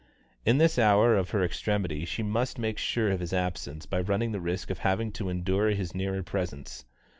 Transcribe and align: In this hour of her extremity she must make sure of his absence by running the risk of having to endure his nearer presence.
In 0.47 0.57
this 0.57 0.79
hour 0.79 1.15
of 1.15 1.29
her 1.29 1.43
extremity 1.43 2.05
she 2.05 2.23
must 2.23 2.57
make 2.57 2.79
sure 2.79 3.11
of 3.11 3.19
his 3.19 3.33
absence 3.33 3.85
by 3.85 4.01
running 4.01 4.31
the 4.31 4.41
risk 4.41 4.71
of 4.71 4.79
having 4.79 5.11
to 5.11 5.29
endure 5.29 5.69
his 5.69 5.93
nearer 5.93 6.23
presence. 6.23 6.85